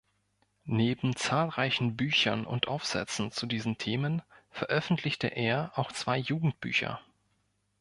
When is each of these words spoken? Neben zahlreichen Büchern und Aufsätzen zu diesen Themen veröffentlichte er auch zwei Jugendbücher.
Neben 0.65 1.15
zahlreichen 1.15 1.95
Büchern 1.95 2.47
und 2.47 2.67
Aufsätzen 2.67 3.31
zu 3.31 3.45
diesen 3.45 3.77
Themen 3.77 4.23
veröffentlichte 4.49 5.27
er 5.27 5.73
auch 5.75 5.91
zwei 5.91 6.17
Jugendbücher. 6.17 6.99